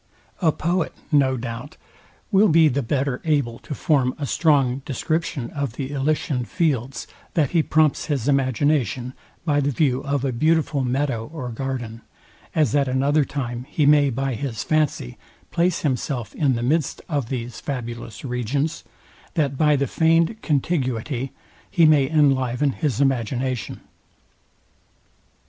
A 0.41 0.51
poet, 0.51 0.93
no 1.11 1.37
doubt, 1.37 1.77
will 2.31 2.47
be 2.47 2.67
the 2.69 2.81
better 2.81 3.21
able 3.23 3.59
to 3.59 3.75
form 3.75 4.15
a 4.17 4.25
strong 4.25 4.81
description 4.83 5.51
of 5.51 5.73
the 5.73 5.91
Elysian 5.91 6.43
fields, 6.43 7.05
that 7.35 7.51
he 7.51 7.61
prompts 7.61 8.05
his 8.05 8.27
imagination 8.27 9.13
by 9.45 9.59
the 9.59 9.69
view 9.69 9.99
of 10.01 10.25
a 10.25 10.31
beautiful 10.31 10.83
meadow 10.83 11.29
or 11.31 11.49
garden; 11.49 12.01
as 12.55 12.75
at 12.75 12.87
another 12.87 13.23
time 13.23 13.67
he 13.69 13.85
may 13.85 14.09
by 14.09 14.33
his 14.33 14.63
fancy 14.63 15.19
place 15.51 15.81
himself 15.81 16.33
in 16.33 16.55
the 16.55 16.63
midst 16.63 17.03
of 17.07 17.29
these 17.29 17.59
fabulous 17.59 18.25
regions, 18.25 18.83
that 19.35 19.55
by 19.55 19.75
the 19.75 19.85
feigned 19.85 20.41
contiguity 20.41 21.31
he 21.69 21.85
may 21.85 22.09
enliven 22.09 22.71
his 22.71 22.99
imagination. 22.99 23.81